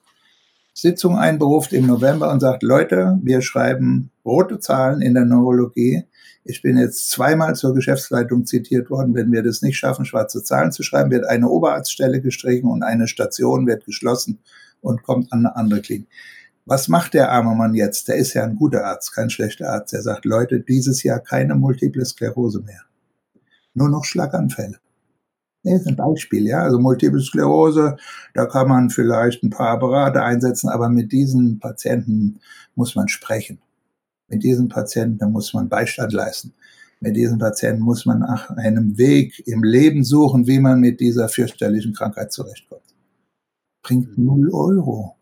[0.77, 6.03] Sitzung einberuft im November und sagt, Leute, wir schreiben rote Zahlen in der Neurologie.
[6.43, 9.15] Ich bin jetzt zweimal zur Geschäftsleitung zitiert worden.
[9.15, 13.07] Wenn wir das nicht schaffen, schwarze Zahlen zu schreiben, wird eine Oberarztstelle gestrichen und eine
[13.07, 14.39] Station wird geschlossen
[14.81, 16.09] und kommt an eine andere Klinik.
[16.65, 18.09] Was macht der arme Mann jetzt?
[18.09, 19.93] Der ist ja ein guter Arzt, kein schlechter Arzt.
[19.93, 22.81] Der sagt, Leute, dieses Jahr keine multiple Sklerose mehr.
[23.73, 24.79] Nur noch Schlaganfälle.
[25.65, 26.61] Das ist ein Beispiel, ja.
[26.61, 27.97] Also Multiple Sklerose,
[28.35, 32.39] da kann man vielleicht ein paar Apparate einsetzen, aber mit diesen Patienten
[32.75, 33.59] muss man sprechen.
[34.27, 36.53] Mit diesen Patienten, da muss man Beistand leisten.
[36.99, 41.29] Mit diesen Patienten muss man nach einem Weg im Leben suchen, wie man mit dieser
[41.29, 42.81] fürchterlichen Krankheit zurechtkommt.
[43.81, 45.15] Bringt null Euro.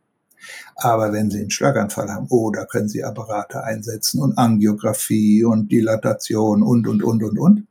[0.75, 5.71] Aber wenn Sie einen Schlaganfall haben, oh, da können Sie Apparate einsetzen und Angiografie und
[5.71, 7.67] Dilatation und, und, und, und, und.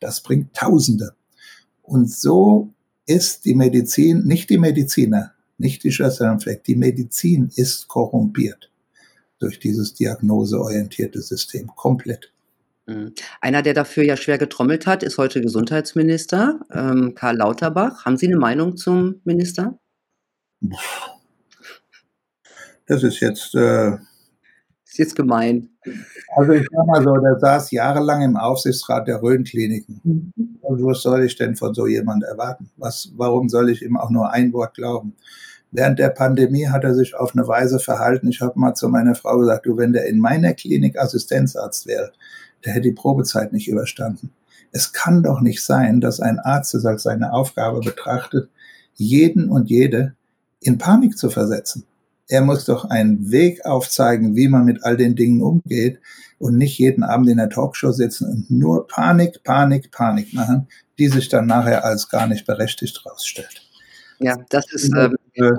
[0.00, 1.14] Das bringt Tausende.
[1.92, 2.72] Und so
[3.04, 8.70] ist die Medizin, nicht die Mediziner, nicht die Schwestern Fleck, die Medizin ist korrumpiert
[9.38, 12.32] durch dieses diagnoseorientierte System komplett.
[12.86, 13.12] Mhm.
[13.42, 18.06] Einer, der dafür ja schwer getrommelt hat, ist heute Gesundheitsminister, ähm, Karl Lauterbach.
[18.06, 19.78] Haben Sie eine Meinung zum Minister?
[22.86, 23.54] Das ist jetzt.
[23.54, 23.98] Äh,
[24.92, 25.70] ist jetzt gemein.
[26.36, 30.00] Also ich sag mal so, der saß jahrelang im Aufsichtsrat der Rhön-Kliniken.
[30.04, 30.58] Mhm.
[30.60, 32.70] Und was soll ich denn von so jemand erwarten?
[32.76, 35.14] Was, warum soll ich ihm auch nur ein Wort glauben?
[35.70, 38.28] Während der Pandemie hat er sich auf eine Weise verhalten.
[38.28, 42.12] Ich habe mal zu meiner Frau gesagt, du, wenn der in meiner Klinik Assistenzarzt wäre,
[42.64, 44.30] der hätte die Probezeit nicht überstanden.
[44.72, 48.50] Es kann doch nicht sein, dass ein Arzt es als seine Aufgabe betrachtet,
[48.94, 50.14] jeden und jede
[50.60, 51.84] in Panik zu versetzen.
[52.28, 56.00] Er muss doch einen Weg aufzeigen, wie man mit all den Dingen umgeht
[56.38, 61.08] und nicht jeden Abend in der Talkshow sitzen und nur Panik, Panik, Panik machen, die
[61.08, 63.62] sich dann nachher als gar nicht berechtigt rausstellt.
[64.18, 64.92] Ja, das ist.
[65.34, 65.58] Ähm,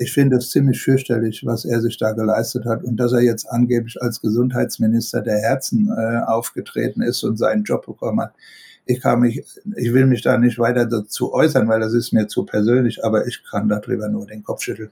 [0.00, 3.46] ich finde es ziemlich fürchterlich, was er sich da geleistet hat und dass er jetzt
[3.50, 8.34] angeblich als Gesundheitsminister der Herzen äh, aufgetreten ist und seinen Job bekommen hat.
[8.86, 9.44] Ich kann mich,
[9.76, 13.26] ich will mich da nicht weiter dazu äußern, weil das ist mir zu persönlich, aber
[13.26, 14.90] ich kann darüber nur den Kopf schütteln.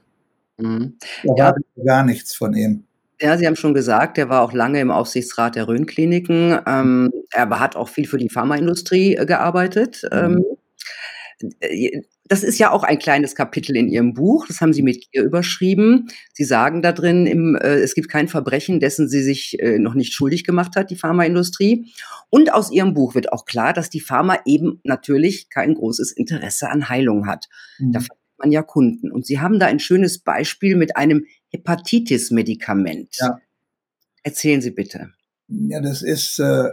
[0.57, 0.97] Mhm.
[1.23, 1.53] Ja.
[1.85, 2.83] gar nichts von ihm.
[3.19, 6.59] Ja, Sie haben schon gesagt, er war auch lange im Aufsichtsrat der Rhön-Kliniken.
[6.67, 10.03] Ähm, er hat auch viel für die Pharmaindustrie äh, gearbeitet.
[10.11, 10.17] Mhm.
[10.17, 10.45] Ähm,
[11.59, 14.45] äh, das ist ja auch ein kleines Kapitel in Ihrem Buch.
[14.47, 16.09] Das haben Sie mit ihr überschrieben.
[16.33, 19.93] Sie sagen da drin, im, äh, es gibt kein Verbrechen, dessen sie sich äh, noch
[19.93, 21.91] nicht schuldig gemacht hat, die Pharmaindustrie.
[22.29, 26.69] Und aus Ihrem Buch wird auch klar, dass die Pharma eben natürlich kein großes Interesse
[26.69, 27.47] an Heilung hat.
[27.79, 27.93] Mhm.
[27.93, 27.99] Da
[28.39, 29.11] man ja Kunden.
[29.11, 33.15] Und Sie haben da ein schönes Beispiel mit einem Hepatitis-Medikament.
[33.19, 33.39] Ja.
[34.23, 35.11] Erzählen Sie bitte.
[35.47, 36.71] Ja, das ist äh,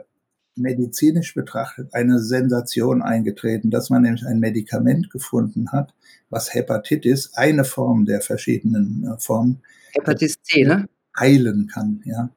[0.56, 5.94] medizinisch betrachtet eine Sensation eingetreten, dass man nämlich ein Medikament gefunden hat,
[6.30, 10.88] was Hepatitis, eine Form der verschiedenen äh, Formen, Hepatitis C, ne?
[11.18, 12.02] heilen kann.
[12.04, 12.30] Ja.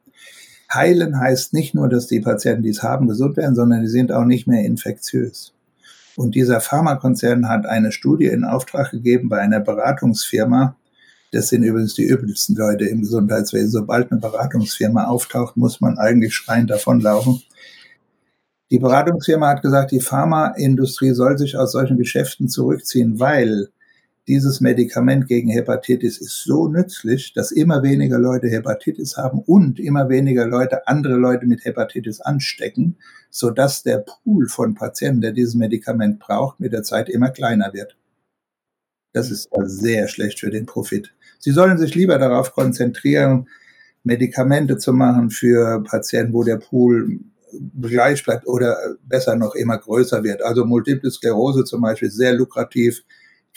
[0.72, 4.12] Heilen heißt nicht nur, dass die Patienten, die es haben, gesund werden, sondern die sind
[4.12, 5.54] auch nicht mehr infektiös.
[6.18, 10.76] Und dieser Pharmakonzern hat eine Studie in Auftrag gegeben bei einer Beratungsfirma.
[11.32, 13.70] Das sind übrigens die übelsten Leute im Gesundheitswesen.
[13.70, 17.44] Sobald eine Beratungsfirma auftaucht, muss man eigentlich schreiend davonlaufen.
[18.72, 23.70] Die Beratungsfirma hat gesagt, die Pharmaindustrie soll sich aus solchen Geschäften zurückziehen, weil
[24.28, 30.10] dieses Medikament gegen Hepatitis ist so nützlich, dass immer weniger Leute Hepatitis haben und immer
[30.10, 32.98] weniger Leute andere Leute mit Hepatitis anstecken,
[33.30, 37.98] sodass der Pool von Patienten, der dieses Medikament braucht, mit der Zeit immer kleiner wird.
[39.14, 41.14] Das ist sehr schlecht für den Profit.
[41.40, 43.48] Sie sollen sich lieber darauf konzentrieren,
[44.04, 47.20] Medikamente zu machen für Patienten, wo der Pool
[47.82, 50.44] gleich bleibt oder besser noch immer größer wird.
[50.44, 53.04] Also Multiple Sklerose zum Beispiel sehr lukrativ,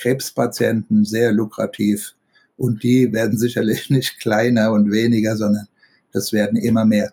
[0.00, 2.14] Krebspatienten sehr lukrativ.
[2.56, 5.68] Und die werden sicherlich nicht kleiner und weniger, sondern
[6.12, 7.12] das werden immer mehr.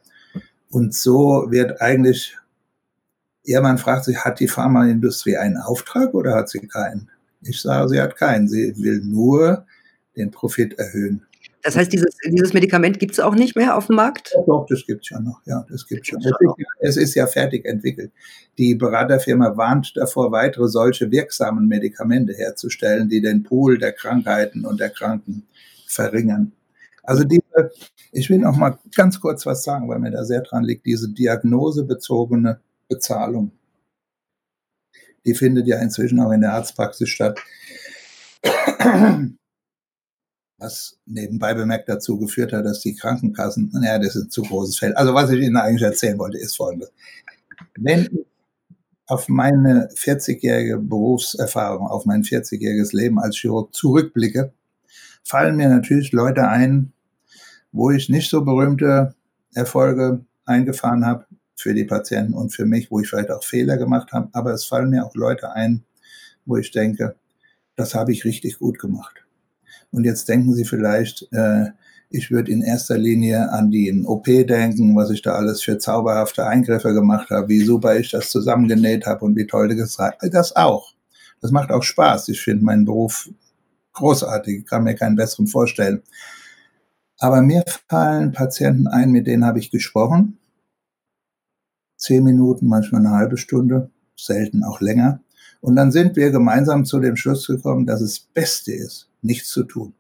[0.70, 2.38] Und so wird eigentlich,
[3.44, 7.10] ja, man fragt sich, hat die Pharmaindustrie einen Auftrag oder hat sie keinen?
[7.42, 8.48] Ich sage, sie hat keinen.
[8.48, 9.66] Sie will nur
[10.16, 11.26] den Profit erhöhen.
[11.68, 14.32] Das heißt, dieses, dieses Medikament gibt es auch nicht mehr auf dem Markt?
[14.34, 15.42] Ja, doch, das gibt es ja noch.
[15.46, 16.22] Ja, das gibt's schon.
[16.22, 18.14] Es ist, es ist ja fertig entwickelt.
[18.58, 24.80] Die Beraterfirma warnt davor, weitere solche wirksamen Medikamente herzustellen, die den Pool der Krankheiten und
[24.80, 25.46] der Kranken
[25.86, 26.54] verringern.
[27.04, 27.72] Also diese,
[28.14, 31.10] ich will noch mal ganz kurz was sagen, weil mir da sehr dran liegt, diese
[31.10, 33.52] diagnosebezogene Bezahlung.
[35.26, 37.38] Die findet ja inzwischen auch in der Arztpraxis statt
[40.58, 44.80] was nebenbei bemerkt dazu geführt hat, dass die Krankenkassen, naja, das ist ein zu großes
[44.80, 44.98] Feld.
[44.98, 46.92] Also was ich Ihnen eigentlich erzählen wollte, ist folgendes.
[47.78, 48.26] Wenn ich
[49.06, 54.52] auf meine 40-jährige Berufserfahrung, auf mein 40-jähriges Leben als Chirurg zurückblicke,
[55.24, 56.92] fallen mir natürlich Leute ein,
[57.72, 59.16] wo ich nicht so berühmte
[59.54, 64.12] Erfolge eingefahren habe für die Patienten und für mich, wo ich vielleicht auch Fehler gemacht
[64.12, 65.84] habe, aber es fallen mir auch Leute ein,
[66.46, 67.16] wo ich denke,
[67.76, 69.27] das habe ich richtig gut gemacht.
[69.92, 71.68] Und jetzt denken Sie vielleicht, äh,
[72.10, 76.46] ich würde in erster Linie an den OP denken, was ich da alles für zauberhafte
[76.46, 79.98] Eingriffe gemacht habe, wie super ich das zusammengenäht habe und wie toll das.
[80.32, 80.94] Das auch.
[81.42, 82.30] Das macht auch Spaß.
[82.30, 83.30] Ich finde meinen Beruf
[83.94, 84.60] großartig.
[84.60, 86.02] Ich kann mir keinen besseren vorstellen.
[87.20, 90.38] Aber mir fallen Patienten ein, mit denen habe ich gesprochen.
[91.98, 95.20] Zehn Minuten, manchmal eine halbe Stunde, selten auch länger.
[95.68, 99.66] Und dann sind wir gemeinsam zu dem Schluss gekommen, dass es Beste ist, nichts zu
[99.66, 99.94] tun.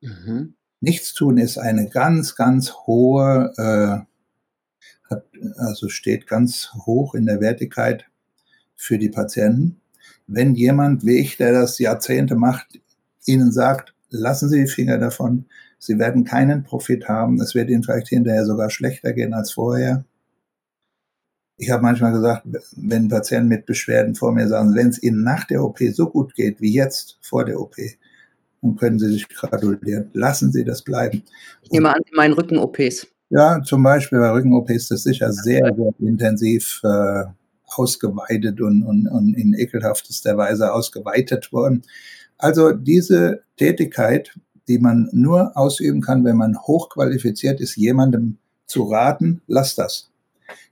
[0.00, 0.54] Mhm.
[0.80, 5.24] Nichts tun ist eine ganz, ganz hohe, äh, hat,
[5.56, 8.06] also steht ganz hoch in der Wertigkeit
[8.74, 9.80] für die Patienten.
[10.26, 12.80] Wenn jemand wie ich, der das Jahrzehnte macht,
[13.24, 15.44] ihnen sagt, lassen Sie die Finger davon,
[15.78, 20.04] Sie werden keinen Profit haben, es wird Ihnen vielleicht hinterher sogar schlechter gehen als vorher,
[21.58, 25.44] ich habe manchmal gesagt, wenn Patienten mit Beschwerden vor mir sagen, wenn es ihnen nach
[25.44, 27.74] der OP so gut geht wie jetzt vor der OP,
[28.62, 30.08] dann können sie sich gratulieren.
[30.12, 31.22] Lassen Sie das bleiben.
[31.62, 33.08] Ich nehme an, meinen Rücken-OPs.
[33.30, 37.24] Ja, zum Beispiel bei Rücken-OPs ist das sicher sehr, sehr intensiv äh,
[37.66, 41.82] ausgeweitet und, und, und in ekelhaftester Weise ausgeweitet worden.
[42.38, 44.32] Also diese Tätigkeit,
[44.68, 50.07] die man nur ausüben kann, wenn man hochqualifiziert ist, jemandem zu raten, lass das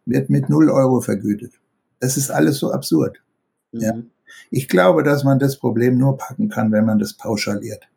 [0.06, 1.52] wird mit null Euro vergütet.
[2.00, 3.18] Das ist alles so absurd.
[3.72, 3.80] Mhm.
[3.80, 3.94] Ja.
[4.50, 7.88] Ich glaube, dass man das Problem nur packen kann, wenn man das pauschaliert.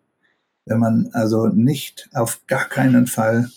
[0.66, 3.50] Wenn man also nicht auf gar keinen Fall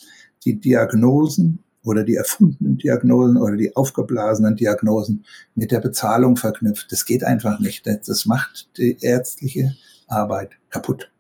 [0.45, 6.91] die Diagnosen oder die erfundenen Diagnosen oder die aufgeblasenen Diagnosen mit der Bezahlung verknüpft.
[6.91, 7.87] Das geht einfach nicht.
[7.87, 9.75] Das macht die ärztliche
[10.07, 11.11] Arbeit kaputt.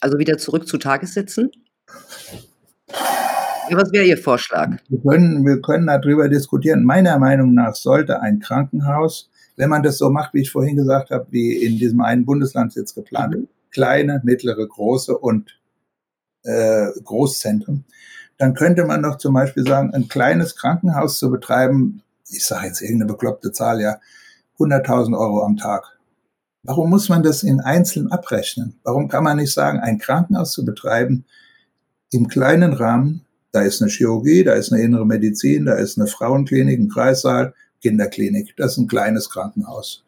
[0.00, 1.50] Also wieder zurück zu Tagessätzen?
[3.70, 4.76] Was wäre Ihr Vorschlag?
[4.88, 6.84] Wir können, wir können darüber diskutieren.
[6.84, 11.10] Meiner Meinung nach sollte ein Krankenhaus wenn man das so macht, wie ich vorhin gesagt
[11.10, 13.48] habe, wie in diesem einen Bundesland jetzt geplant, mhm.
[13.70, 15.58] kleine, mittlere, große und
[16.44, 17.84] äh, Großzentren,
[18.38, 22.82] dann könnte man doch zum Beispiel sagen, ein kleines Krankenhaus zu betreiben, ich sage jetzt
[22.82, 23.98] irgendeine bekloppte Zahl, ja,
[24.58, 25.98] 100.000 Euro am Tag.
[26.62, 28.78] Warum muss man das in einzeln abrechnen?
[28.82, 31.24] Warum kann man nicht sagen, ein Krankenhaus zu betreiben
[32.10, 33.25] im kleinen Rahmen,
[33.56, 37.54] da ist eine Chirurgie, da ist eine innere Medizin, da ist eine Frauenklinik, ein Kreissaal,
[37.80, 38.54] Kinderklinik.
[38.58, 40.04] Das ist ein kleines Krankenhaus.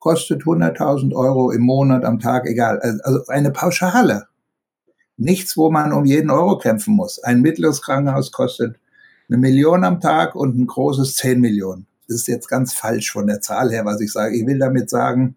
[0.00, 2.80] Kostet 100.000 Euro im Monat, am Tag, egal.
[2.80, 4.26] Also eine Pauschale.
[5.16, 7.22] Nichts, wo man um jeden Euro kämpfen muss.
[7.22, 8.80] Ein mittleres Krankenhaus kostet
[9.28, 11.86] eine Million am Tag und ein großes 10 Millionen.
[12.08, 14.36] Das ist jetzt ganz falsch von der Zahl her, was ich sage.
[14.36, 15.36] Ich will damit sagen,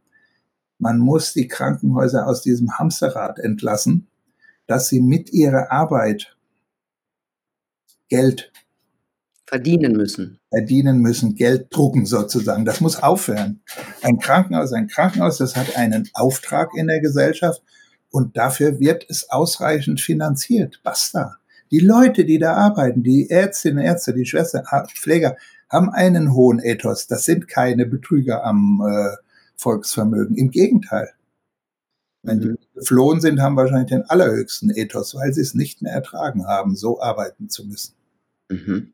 [0.80, 4.08] man muss die Krankenhäuser aus diesem Hamsterrad entlassen,
[4.66, 6.36] dass sie mit ihrer Arbeit
[8.12, 8.52] Geld
[9.47, 10.39] verdienen müssen.
[10.50, 12.65] Verdienen müssen, Geld drucken sozusagen.
[12.65, 13.62] Das muss aufhören.
[14.02, 17.63] Ein Krankenhaus, ein Krankenhaus, das hat einen Auftrag in der Gesellschaft
[18.10, 20.82] und dafür wird es ausreichend finanziert.
[20.84, 21.38] Basta.
[21.71, 25.38] Die Leute, die da arbeiten, die Ärztinnen, Ärzte, die Schwestern, Pfleger,
[25.69, 27.08] haben einen hohen Ethos.
[27.08, 29.15] Das sind keine Betrüger am äh,
[29.56, 30.36] Volksvermögen.
[30.36, 31.13] Im Gegenteil.
[32.24, 32.58] Wenn die mhm.
[32.76, 37.02] geflohen sind, haben wahrscheinlich den allerhöchsten Ethos, weil sie es nicht mehr ertragen haben, so
[37.02, 37.93] arbeiten zu müssen.
[38.52, 38.94] Mhm.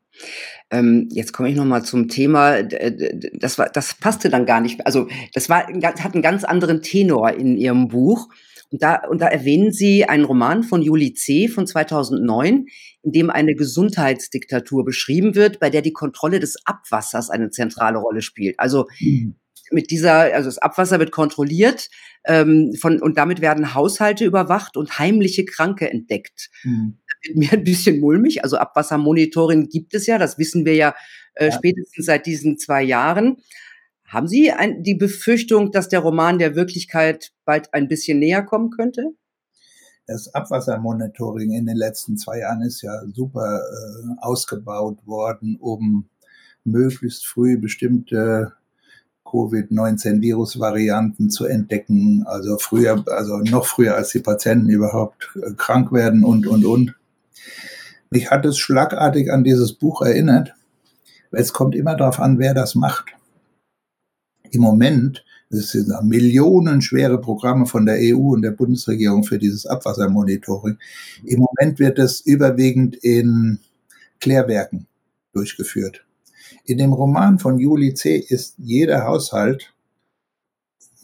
[0.70, 2.62] Ähm, jetzt komme ich noch mal zum Thema.
[2.62, 4.84] Das war, das passte dann gar nicht.
[4.86, 8.28] Also das war, hat einen ganz anderen Tenor in Ihrem Buch.
[8.70, 11.48] Und da, und da erwähnen Sie einen Roman von Juli C.
[11.48, 12.66] von 2009,
[13.02, 18.20] in dem eine Gesundheitsdiktatur beschrieben wird, bei der die Kontrolle des Abwassers eine zentrale Rolle
[18.20, 18.60] spielt.
[18.60, 19.36] Also mhm.
[19.70, 21.88] mit dieser, also das Abwasser wird kontrolliert
[22.26, 26.50] ähm, von, und damit werden Haushalte überwacht und heimliche Kranke entdeckt.
[26.62, 28.44] Mhm wird mir ein bisschen mulmig.
[28.44, 30.94] Also Abwassermonitoring gibt es ja, das wissen wir ja,
[31.34, 31.52] äh, ja.
[31.52, 33.38] spätestens seit diesen zwei Jahren.
[34.04, 38.70] Haben Sie ein, die Befürchtung, dass der Roman der Wirklichkeit bald ein bisschen näher kommen
[38.70, 39.12] könnte?
[40.06, 46.08] Das Abwassermonitoring in den letzten zwei Jahren ist ja super äh, ausgebaut worden, um
[46.64, 48.54] möglichst früh bestimmte
[49.26, 56.24] Covid-19-Virus-Varianten zu entdecken, also früher, also noch früher als die Patienten überhaupt äh, krank werden
[56.24, 56.97] und, und, und.
[58.10, 60.54] Mich hat es schlagartig an dieses Buch erinnert.
[61.30, 63.06] Es kommt immer darauf an, wer das macht.
[64.50, 70.78] Im Moment, es sind millionenschwere Programme von der EU und der Bundesregierung für dieses Abwassermonitoring.
[71.24, 73.58] Im Moment wird es überwiegend in
[74.20, 74.86] Klärwerken
[75.32, 76.04] durchgeführt.
[76.64, 78.16] In dem Roman von Juli C.
[78.16, 79.72] ist jeder Haushalt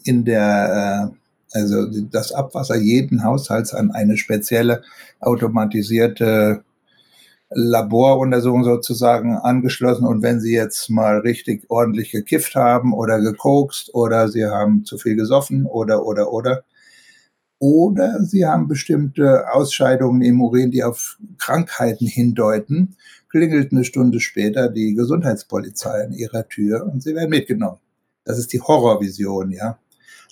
[0.03, 1.15] in der, äh,
[1.55, 4.83] also das Abwasser jeden Haushalts an eine spezielle
[5.19, 6.63] automatisierte
[7.49, 14.29] Laboruntersuchung sozusagen angeschlossen und wenn Sie jetzt mal richtig ordentlich gekifft haben oder gekokst oder
[14.29, 16.63] Sie haben zu viel gesoffen oder oder oder
[17.59, 22.95] oder Sie haben bestimmte Ausscheidungen im Urin, die auf Krankheiten hindeuten,
[23.29, 27.79] klingelt eine Stunde später die Gesundheitspolizei an Ihrer Tür und Sie werden mitgenommen.
[28.25, 29.77] Das ist die Horrorvision, ja.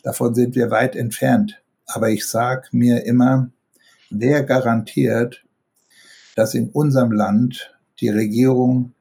[0.03, 1.61] Davon sind wir weit entfernt.
[1.85, 3.49] Aber ich sag mir immer,
[4.09, 5.43] wer garantiert,
[6.35, 8.93] dass in unserem Land die Regierung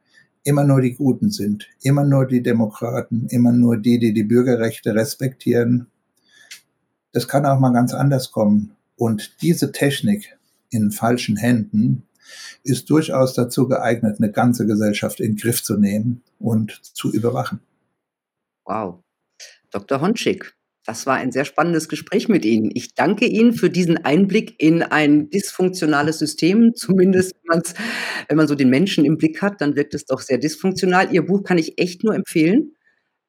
[0.45, 4.95] immer nur die Guten sind, immer nur die Demokraten, immer nur die, die die Bürgerrechte
[4.95, 5.87] respektieren.
[7.13, 8.73] Das kann auch mal ganz anders kommen.
[8.97, 10.37] Und diese Technik
[10.71, 12.05] in falschen Händen
[12.63, 17.61] ist durchaus dazu geeignet, eine ganze Gesellschaft in den Griff zu nehmen und zu überwachen.
[18.65, 19.03] Wow.
[19.71, 20.01] Dr.
[20.01, 22.71] Honschik, das war ein sehr spannendes Gespräch mit Ihnen.
[22.75, 26.75] Ich danke Ihnen für diesen Einblick in ein dysfunktionales System.
[26.75, 27.35] Zumindest
[28.29, 31.13] wenn man so den Menschen im Blick hat, dann wirkt es doch sehr dysfunktional.
[31.13, 32.75] Ihr Buch kann ich echt nur empfehlen.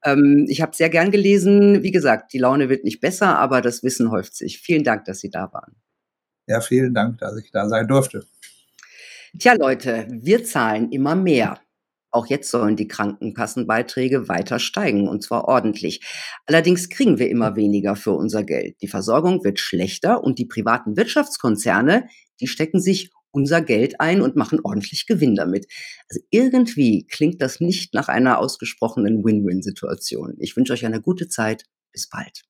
[0.03, 1.83] Ähm, ich habe sehr gern gelesen.
[1.83, 4.59] Wie gesagt, die Laune wird nicht besser, aber das Wissen häuft sich.
[4.59, 5.75] Vielen Dank, dass Sie da waren.
[6.47, 8.25] Ja, vielen Dank, dass ich da sein durfte.
[9.37, 11.59] Tja, Leute, wir zahlen immer mehr.
[12.13, 16.01] Auch jetzt sollen die Krankenkassenbeiträge weiter steigen, und zwar ordentlich.
[16.45, 18.75] Allerdings kriegen wir immer weniger für unser Geld.
[18.83, 22.07] Die Versorgung wird schlechter und die privaten Wirtschaftskonzerne,
[22.39, 25.65] die stecken sich unser Geld ein und machen ordentlich Gewinn damit.
[26.07, 30.35] Also irgendwie klingt das nicht nach einer ausgesprochenen Win-Win-Situation.
[30.37, 31.63] Ich wünsche euch eine gute Zeit.
[31.91, 32.43] Bis bald.